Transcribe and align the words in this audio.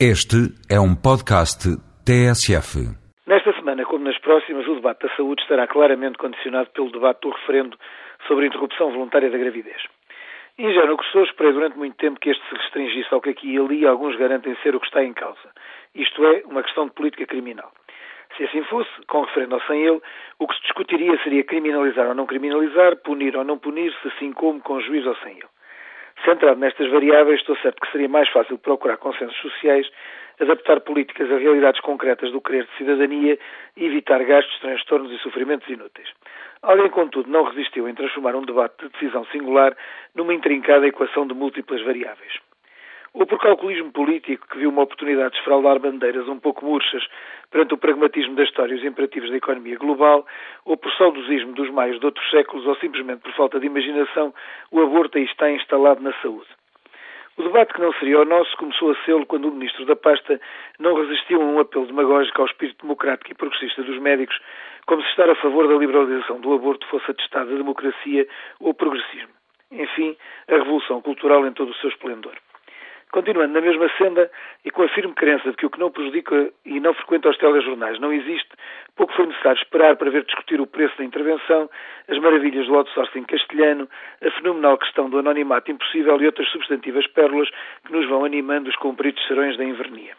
Este 0.00 0.50
é 0.68 0.74
um 0.74 0.96
podcast 0.96 1.70
TSF. 2.02 2.82
Nesta 3.28 3.52
semana, 3.54 3.84
como 3.84 4.02
nas 4.02 4.18
próximas, 4.18 4.66
o 4.66 4.74
debate 4.74 5.06
da 5.06 5.14
saúde 5.14 5.40
estará 5.42 5.68
claramente 5.68 6.18
condicionado 6.18 6.68
pelo 6.70 6.90
debate 6.90 7.20
do 7.20 7.30
referendo 7.30 7.78
sobre 8.26 8.44
a 8.44 8.48
interrupção 8.48 8.90
voluntária 8.90 9.30
da 9.30 9.38
gravidez. 9.38 9.80
Ingênuo 10.58 10.98
que 10.98 11.06
sou, 11.12 11.22
esperei 11.22 11.52
durante 11.52 11.78
muito 11.78 11.96
tempo 11.96 12.18
que 12.18 12.30
este 12.30 12.42
se 12.48 12.56
restringisse 12.56 13.14
ao 13.14 13.20
que 13.20 13.30
aqui 13.30 13.54
e 13.54 13.56
ali 13.56 13.86
alguns 13.86 14.16
garantem 14.16 14.56
ser 14.64 14.74
o 14.74 14.80
que 14.80 14.86
está 14.86 15.04
em 15.04 15.12
causa. 15.12 15.48
Isto 15.94 16.26
é, 16.26 16.42
uma 16.46 16.64
questão 16.64 16.86
de 16.86 16.92
política 16.92 17.26
criminal. 17.26 17.70
Se 18.36 18.42
assim 18.42 18.64
fosse, 18.64 18.90
com 19.06 19.22
referendo 19.22 19.54
ou 19.54 19.62
sem 19.62 19.80
ele, 19.80 20.00
o 20.40 20.48
que 20.48 20.56
se 20.56 20.62
discutiria 20.62 21.16
seria 21.22 21.44
criminalizar 21.44 22.08
ou 22.08 22.16
não 22.16 22.26
criminalizar, 22.26 22.96
punir 22.96 23.36
ou 23.36 23.44
não 23.44 23.58
punir, 23.58 23.94
se 24.02 24.08
assim 24.08 24.32
como 24.32 24.60
com 24.60 24.80
juiz 24.80 25.06
ou 25.06 25.14
sem 25.18 25.34
ele. 25.34 25.53
Centrado 26.24 26.60
nestas 26.60 26.90
variáveis, 26.90 27.40
estou 27.40 27.56
certo 27.56 27.80
que 27.80 27.90
seria 27.92 28.08
mais 28.08 28.28
fácil 28.28 28.58
procurar 28.58 28.96
consensos 28.96 29.36
sociais, 29.38 29.90
adaptar 30.40 30.80
políticas 30.80 31.30
a 31.30 31.38
realidades 31.38 31.80
concretas 31.80 32.32
do 32.32 32.40
querer 32.40 32.64
de 32.64 32.76
cidadania 32.76 33.38
e 33.76 33.84
evitar 33.84 34.22
gastos, 34.24 34.58
transtornos 34.60 35.12
e 35.12 35.18
sofrimentos 35.18 35.68
inúteis. 35.68 36.08
Alguém, 36.62 36.88
contudo, 36.88 37.30
não 37.30 37.44
resistiu 37.44 37.88
em 37.88 37.94
transformar 37.94 38.34
um 38.34 38.44
debate 38.44 38.74
de 38.82 38.88
decisão 38.90 39.24
singular 39.26 39.76
numa 40.14 40.32
intrincada 40.32 40.86
equação 40.86 41.26
de 41.26 41.34
múltiplas 41.34 41.82
variáveis 41.82 42.32
ou 43.14 43.24
por 43.26 43.40
calculismo 43.40 43.92
político 43.92 44.46
que 44.48 44.58
viu 44.58 44.70
uma 44.70 44.82
oportunidade 44.82 45.30
de 45.30 45.38
esfraldar 45.38 45.78
bandeiras 45.78 46.26
um 46.26 46.40
pouco 46.40 46.66
murchas 46.66 47.06
perante 47.48 47.72
o 47.72 47.78
pragmatismo 47.78 48.34
da 48.34 48.42
história 48.42 48.74
e 48.74 48.76
os 48.76 48.84
imperativos 48.84 49.30
da 49.30 49.36
economia 49.36 49.78
global, 49.78 50.26
ou 50.64 50.76
por 50.76 50.92
saudosismo 50.94 51.52
dos 51.52 51.70
maios 51.70 52.00
de 52.00 52.06
outros 52.06 52.28
séculos, 52.30 52.66
ou 52.66 52.74
simplesmente 52.76 53.20
por 53.20 53.32
falta 53.34 53.60
de 53.60 53.66
imaginação, 53.66 54.34
o 54.72 54.82
aborto 54.82 55.16
aí 55.16 55.24
está 55.24 55.48
instalado 55.48 56.02
na 56.02 56.12
saúde. 56.20 56.48
O 57.36 57.42
debate 57.42 57.72
que 57.72 57.80
não 57.80 57.92
seria 57.94 58.20
o 58.20 58.24
nosso 58.24 58.56
começou 58.56 58.90
a 58.90 58.96
ser 59.04 59.24
quando 59.26 59.48
o 59.48 59.52
Ministro 59.52 59.84
da 59.86 59.96
Pasta 59.96 60.40
não 60.78 60.94
resistiu 60.94 61.40
a 61.40 61.44
um 61.44 61.58
apelo 61.60 61.86
demagógico 61.86 62.40
ao 62.40 62.46
espírito 62.46 62.82
democrático 62.82 63.30
e 63.30 63.34
progressista 63.34 63.82
dos 63.82 63.98
médicos, 64.00 64.38
como 64.86 65.02
se 65.02 65.08
estar 65.10 65.28
a 65.28 65.34
favor 65.36 65.66
da 65.66 65.74
liberalização 65.74 66.40
do 66.40 66.52
aborto 66.52 66.86
fosse 66.88 67.10
atestado 67.10 67.52
a 67.52 67.56
democracia 67.56 68.26
ou 68.60 68.74
progressismo. 68.74 69.34
Enfim, 69.70 70.16
a 70.48 70.52
revolução 70.52 71.00
cultural 71.00 71.46
em 71.46 71.52
todo 71.52 71.70
o 71.70 71.74
seu 71.74 71.90
esplendor. 71.90 72.34
Continuando 73.14 73.54
na 73.54 73.60
mesma 73.60 73.88
senda 73.96 74.28
e 74.64 74.72
com 74.72 74.82
a 74.82 74.88
firme 74.88 75.14
crença 75.14 75.48
de 75.48 75.56
que 75.56 75.64
o 75.64 75.70
que 75.70 75.78
não 75.78 75.88
prejudica 75.88 76.50
e 76.66 76.80
não 76.80 76.92
frequenta 76.94 77.28
os 77.28 77.38
telejornais 77.38 78.00
não 78.00 78.12
existe, 78.12 78.48
pouco 78.96 79.12
foi 79.12 79.26
necessário 79.26 79.62
esperar 79.62 79.94
para 79.94 80.10
ver 80.10 80.24
discutir 80.24 80.60
o 80.60 80.66
preço 80.66 80.98
da 80.98 81.04
intervenção, 81.04 81.70
as 82.08 82.18
maravilhas 82.18 82.66
do 82.66 82.74
outsourcing 82.74 83.22
castelhano, 83.22 83.88
a 84.20 84.30
fenomenal 84.32 84.76
questão 84.78 85.08
do 85.08 85.20
anonimato 85.20 85.70
impossível 85.70 86.20
e 86.20 86.26
outras 86.26 86.48
substantivas 86.48 87.06
pérolas 87.06 87.48
que 87.86 87.92
nos 87.92 88.04
vão 88.08 88.24
animando 88.24 88.68
os 88.68 88.74
compridos 88.74 89.24
serões 89.28 89.56
da 89.56 89.62
invernia. 89.62 90.16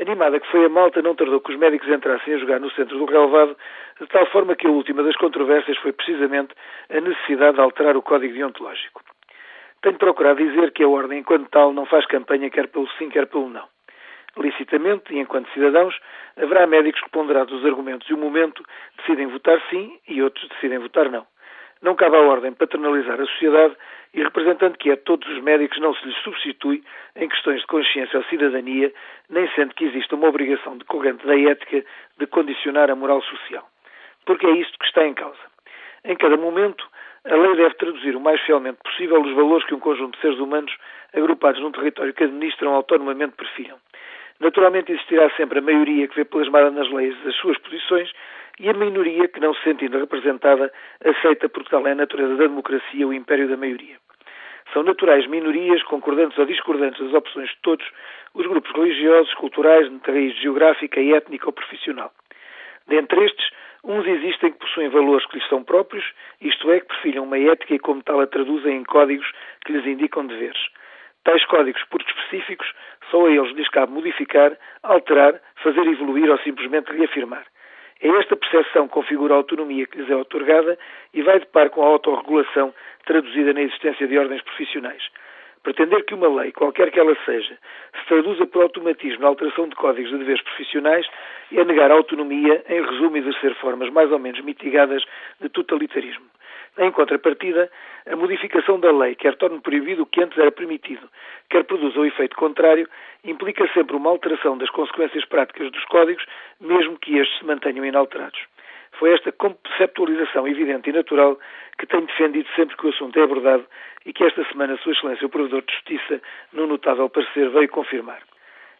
Animada 0.00 0.40
que 0.40 0.50
foi 0.50 0.64
a 0.64 0.68
malta, 0.70 1.02
não 1.02 1.14
tardou 1.14 1.42
que 1.42 1.52
os 1.52 1.58
médicos 1.58 1.90
entrassem 1.90 2.32
a 2.32 2.38
jogar 2.38 2.58
no 2.58 2.70
centro 2.70 2.96
do 2.96 3.04
relevado, 3.04 3.54
de 4.00 4.06
tal 4.06 4.24
forma 4.30 4.56
que 4.56 4.66
a 4.66 4.70
última 4.70 5.02
das 5.02 5.14
controvérsias 5.16 5.76
foi 5.76 5.92
precisamente 5.92 6.54
a 6.88 6.98
necessidade 7.02 7.56
de 7.56 7.60
alterar 7.60 7.98
o 7.98 8.02
código 8.02 8.32
deontológico. 8.32 9.02
Tenho 9.84 9.98
procurado 9.98 10.42
dizer 10.42 10.72
que 10.72 10.82
a 10.82 10.88
Ordem, 10.88 11.18
enquanto 11.18 11.50
tal, 11.50 11.70
não 11.74 11.84
faz 11.84 12.06
campanha 12.06 12.48
quer 12.48 12.68
pelo 12.68 12.88
sim, 12.92 13.10
quer 13.10 13.26
pelo 13.26 13.50
não. 13.50 13.68
Licitamente, 14.34 15.12
e 15.12 15.18
enquanto 15.18 15.52
cidadãos, 15.52 15.94
haverá 16.38 16.66
médicos 16.66 17.02
que, 17.02 17.10
ponderados 17.10 17.52
os 17.52 17.66
argumentos 17.66 18.08
e 18.08 18.14
o 18.14 18.16
momento, 18.16 18.64
decidem 18.96 19.26
votar 19.26 19.60
sim 19.68 20.00
e 20.08 20.22
outros 20.22 20.48
decidem 20.48 20.78
votar 20.78 21.10
não. 21.10 21.26
Não 21.82 21.94
cabe 21.94 22.16
à 22.16 22.20
Ordem 22.20 22.54
paternalizar 22.54 23.20
a 23.20 23.26
sociedade 23.26 23.76
e, 24.14 24.22
representando 24.22 24.78
que 24.78 24.90
é 24.90 24.96
todos 24.96 25.28
os 25.28 25.42
médicos, 25.42 25.78
não 25.78 25.94
se 25.94 26.06
lhes 26.06 26.16
substitui 26.22 26.82
em 27.14 27.28
questões 27.28 27.60
de 27.60 27.66
consciência 27.66 28.18
ou 28.18 28.24
cidadania, 28.24 28.90
nem 29.28 29.46
sendo 29.50 29.74
que 29.74 29.84
exista 29.84 30.14
uma 30.14 30.28
obrigação 30.28 30.78
decorrente 30.78 31.26
da 31.26 31.38
ética 31.38 31.84
de 32.18 32.26
condicionar 32.26 32.90
a 32.90 32.96
moral 32.96 33.20
social. 33.20 33.68
Porque 34.24 34.46
é 34.46 34.52
isto 34.52 34.78
que 34.78 34.86
está 34.86 35.06
em 35.06 35.12
causa. 35.12 35.44
Em 36.06 36.16
cada 36.16 36.38
momento, 36.38 36.88
a 37.26 37.36
lei 37.36 37.56
deve 37.56 37.74
traduzir 37.76 38.14
o 38.14 38.20
mais 38.20 38.40
fielmente 38.42 38.78
possível 38.84 39.20
os 39.22 39.34
valores 39.34 39.66
que 39.66 39.74
um 39.74 39.80
conjunto 39.80 40.14
de 40.16 40.20
seres 40.20 40.38
humanos 40.38 40.74
agrupados 41.14 41.60
num 41.60 41.72
território 41.72 42.12
que 42.12 42.24
administram 42.24 42.74
autonomamente 42.74 43.34
prefiram. 43.36 43.78
Naturalmente 44.40 44.92
existirá 44.92 45.30
sempre 45.36 45.60
a 45.60 45.62
maioria 45.62 46.06
que 46.08 46.16
vê 46.16 46.24
plasmada 46.24 46.70
nas 46.70 46.90
leis 46.90 47.16
as 47.26 47.34
suas 47.36 47.56
posições 47.58 48.10
e 48.60 48.68
a 48.68 48.74
minoria 48.74 49.26
que, 49.28 49.40
não 49.40 49.54
se 49.54 49.62
sentindo 49.62 49.98
representada, 49.98 50.72
aceita 51.04 51.48
porque 51.48 51.70
tal 51.70 51.86
é 51.86 51.92
a 51.92 51.94
natureza 51.94 52.36
da 52.36 52.46
democracia, 52.46 53.06
o 53.06 53.12
império 53.12 53.48
da 53.48 53.56
maioria. 53.56 53.96
São 54.72 54.82
naturais 54.82 55.26
minorias, 55.26 55.82
concordantes 55.84 56.36
ou 56.36 56.46
discordantes 56.46 57.00
das 57.04 57.14
opções 57.14 57.48
de 57.48 57.56
todos, 57.62 57.86
os 58.34 58.46
grupos 58.46 58.70
religiosos, 58.72 59.32
culturais, 59.34 59.88
de 59.88 60.10
raiz 60.10 60.34
geográfica, 60.40 61.00
étnica 61.00 61.46
ou 61.46 61.52
profissional. 61.52 62.12
Dentre 62.86 63.24
estes, 63.24 63.50
Uns 63.84 64.06
existem 64.06 64.50
que 64.50 64.58
possuem 64.58 64.88
valores 64.88 65.26
que 65.26 65.38
lhes 65.38 65.48
são 65.48 65.62
próprios, 65.62 66.04
isto 66.40 66.72
é, 66.72 66.80
que 66.80 66.86
perfilham 66.86 67.24
uma 67.24 67.38
ética 67.38 67.74
e 67.74 67.78
como 67.78 68.02
tal 68.02 68.18
a 68.20 68.26
traduzem 68.26 68.78
em 68.78 68.84
códigos 68.84 69.30
que 69.64 69.72
lhes 69.72 69.86
indicam 69.86 70.26
deveres. 70.26 70.58
Tais 71.22 71.44
códigos, 71.44 71.84
por 71.90 72.00
específicos, 72.00 72.72
só 73.10 73.26
a 73.26 73.30
eles 73.30 73.54
lhes 73.54 73.68
cabe 73.68 73.92
modificar, 73.92 74.56
alterar, 74.82 75.38
fazer 75.62 75.86
evoluir 75.86 76.30
ou 76.30 76.38
simplesmente 76.38 76.92
reafirmar. 76.92 77.44
É 78.00 78.08
esta 78.08 78.36
percepção 78.36 78.88
que 78.88 78.94
configura 78.94 79.34
a 79.34 79.36
autonomia 79.36 79.86
que 79.86 79.98
lhes 79.98 80.10
é 80.10 80.16
otorgada 80.16 80.78
e 81.12 81.20
vai 81.20 81.40
de 81.40 81.46
par 81.46 81.68
com 81.68 81.82
a 81.82 81.86
autorregulação 81.86 82.74
traduzida 83.04 83.52
na 83.52 83.60
existência 83.60 84.06
de 84.06 84.18
ordens 84.18 84.42
profissionais. 84.42 85.02
Pretender 85.64 86.04
que 86.04 86.14
uma 86.14 86.28
lei, 86.28 86.52
qualquer 86.52 86.90
que 86.90 87.00
ela 87.00 87.16
seja, 87.24 87.58
se 87.98 88.06
traduza 88.06 88.46
por 88.46 88.62
automatismo 88.62 89.22
na 89.22 89.28
alteração 89.28 89.66
de 89.66 89.74
códigos 89.74 90.10
de 90.10 90.18
deveres 90.18 90.42
profissionais 90.42 91.06
é 91.50 91.64
negar 91.64 91.90
a 91.90 91.94
autonomia, 91.94 92.62
em 92.68 92.82
resumo, 92.82 93.16
exercer 93.16 93.54
formas 93.54 93.88
mais 93.88 94.12
ou 94.12 94.18
menos 94.18 94.40
mitigadas 94.42 95.02
de 95.40 95.48
totalitarismo. 95.48 96.26
Em 96.76 96.90
contrapartida, 96.90 97.70
a 98.04 98.14
modificação 98.14 98.78
da 98.78 98.92
lei, 98.92 99.14
quer 99.14 99.36
torne 99.36 99.58
proibido 99.60 100.02
o 100.02 100.06
que 100.06 100.22
antes 100.22 100.36
era 100.36 100.52
permitido, 100.52 101.08
quer 101.48 101.64
produza 101.64 101.98
o 101.98 102.04
efeito 102.04 102.36
contrário, 102.36 102.86
implica 103.24 103.66
sempre 103.72 103.96
uma 103.96 104.10
alteração 104.10 104.58
das 104.58 104.68
consequências 104.68 105.24
práticas 105.24 105.72
dos 105.72 105.84
códigos, 105.86 106.26
mesmo 106.60 106.98
que 106.98 107.16
estes 107.16 107.38
se 107.38 107.44
mantenham 107.46 107.86
inalterados. 107.86 108.40
Foi 108.98 109.12
esta 109.12 109.32
conceptualização 109.32 110.46
evidente 110.46 110.90
e 110.90 110.92
natural 110.92 111.38
que 111.78 111.86
tenho 111.86 112.06
defendido 112.06 112.48
sempre 112.54 112.76
que 112.76 112.86
o 112.86 112.90
assunto 112.90 113.18
é 113.18 113.22
abordado 113.22 113.64
e 114.06 114.12
que 114.12 114.24
esta 114.24 114.44
semana 114.44 114.76
Sua 114.78 114.92
Excelência 114.92 115.26
o 115.26 115.30
Provedor 115.30 115.62
de 115.62 115.72
Justiça, 115.72 116.20
num 116.52 116.66
notável 116.66 117.08
parecer, 117.08 117.48
veio 117.50 117.68
confirmar. 117.68 118.20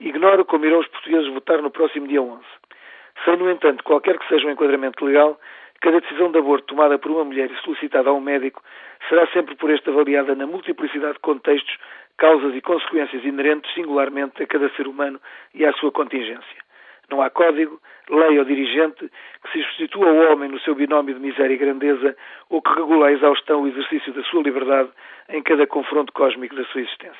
Ignoro 0.00 0.44
como 0.44 0.64
irão 0.64 0.78
os 0.78 0.88
portugueses 0.88 1.32
votar 1.32 1.60
no 1.60 1.70
próximo 1.70 2.06
dia 2.06 2.22
11. 2.22 2.42
Sem, 3.24 3.36
no 3.36 3.50
entanto, 3.50 3.82
qualquer 3.82 4.18
que 4.18 4.28
seja 4.28 4.46
o 4.46 4.48
um 4.48 4.52
enquadramento 4.52 5.04
legal, 5.04 5.38
cada 5.80 6.00
decisão 6.00 6.30
de 6.30 6.38
aborto 6.38 6.68
tomada 6.68 6.98
por 6.98 7.10
uma 7.10 7.24
mulher 7.24 7.50
e 7.50 7.56
solicitada 7.62 8.10
a 8.10 8.12
um 8.12 8.20
médico 8.20 8.62
será 9.08 9.26
sempre 9.28 9.56
por 9.56 9.70
este 9.70 9.90
avaliada 9.90 10.34
na 10.34 10.46
multiplicidade 10.46 11.14
de 11.14 11.20
contextos, 11.20 11.76
causas 12.16 12.54
e 12.54 12.60
consequências 12.60 13.24
inerentes 13.24 13.72
singularmente 13.74 14.42
a 14.42 14.46
cada 14.46 14.68
ser 14.70 14.86
humano 14.86 15.20
e 15.54 15.64
à 15.66 15.72
sua 15.74 15.92
contingência. 15.92 16.67
Não 17.10 17.22
há 17.22 17.30
código, 17.30 17.80
lei 18.10 18.38
ou 18.38 18.44
dirigente 18.44 19.10
que 19.42 19.52
se 19.52 19.62
substitua 19.62 20.08
ao 20.08 20.32
homem 20.32 20.50
no 20.50 20.60
seu 20.60 20.74
binómio 20.74 21.14
de 21.14 21.20
miséria 21.20 21.54
e 21.54 21.58
grandeza 21.58 22.16
ou 22.50 22.60
que 22.60 22.74
regula 22.74 23.08
a 23.08 23.12
exaustão 23.12 23.66
e 23.66 23.70
exercício 23.70 24.12
da 24.12 24.22
sua 24.24 24.42
liberdade 24.42 24.90
em 25.30 25.42
cada 25.42 25.66
confronto 25.66 26.12
cósmico 26.12 26.54
da 26.54 26.64
sua 26.64 26.82
existência. 26.82 27.18